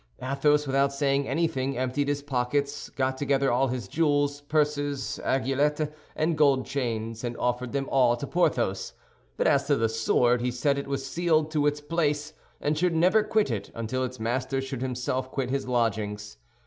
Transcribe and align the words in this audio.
Athos, 0.23 0.65
without 0.65 0.91
saying 0.91 1.27
anything, 1.27 1.77
emptied 1.77 2.07
his 2.07 2.23
pockets, 2.23 2.89
got 2.89 3.19
together 3.19 3.51
all 3.51 3.67
his 3.67 3.87
jewels, 3.87 4.41
purses, 4.41 5.19
aiguillettes, 5.23 5.89
and 6.15 6.35
gold 6.39 6.65
chains, 6.65 7.23
and 7.23 7.37
offered 7.37 7.71
them 7.71 7.87
all 7.91 8.17
to 8.17 8.25
Porthos; 8.25 8.93
but 9.37 9.45
as 9.45 9.67
to 9.67 9.75
the 9.75 9.87
sword, 9.87 10.41
he 10.41 10.49
said 10.49 10.79
it 10.79 10.87
was 10.87 11.05
sealed 11.05 11.51
to 11.51 11.67
its 11.67 11.81
place 11.81 12.33
and 12.59 12.79
should 12.79 12.95
never 12.95 13.21
quit 13.21 13.51
it 13.51 13.69
until 13.75 14.03
its 14.03 14.19
master 14.19 14.59
should 14.59 14.81
himself 14.81 15.29
quit 15.29 15.51
his 15.51 15.67
lodgings. 15.67 16.37